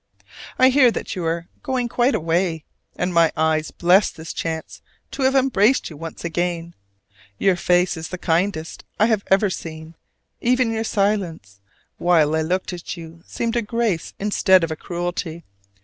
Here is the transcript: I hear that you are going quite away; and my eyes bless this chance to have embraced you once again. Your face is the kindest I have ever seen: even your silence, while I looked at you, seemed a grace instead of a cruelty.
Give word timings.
I 0.57 0.69
hear 0.69 0.89
that 0.89 1.15
you 1.15 1.23
are 1.25 1.47
going 1.61 1.87
quite 1.87 2.15
away; 2.15 2.65
and 2.95 3.13
my 3.13 3.31
eyes 3.37 3.69
bless 3.69 4.09
this 4.09 4.33
chance 4.33 4.81
to 5.11 5.21
have 5.21 5.35
embraced 5.35 5.91
you 5.91 5.95
once 5.95 6.25
again. 6.25 6.73
Your 7.37 7.55
face 7.55 7.95
is 7.95 8.07
the 8.07 8.17
kindest 8.17 8.83
I 8.99 9.05
have 9.05 9.23
ever 9.27 9.51
seen: 9.51 9.93
even 10.39 10.71
your 10.71 10.83
silence, 10.85 11.61
while 11.99 12.33
I 12.33 12.41
looked 12.41 12.73
at 12.73 12.97
you, 12.97 13.21
seemed 13.27 13.55
a 13.55 13.61
grace 13.61 14.15
instead 14.17 14.63
of 14.63 14.71
a 14.71 14.75
cruelty. 14.75 15.43